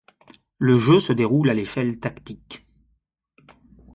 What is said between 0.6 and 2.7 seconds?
jeu se déroule à l’échelle tactique.